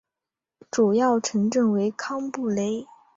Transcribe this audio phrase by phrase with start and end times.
[0.71, 2.87] 主要城镇为康布雷。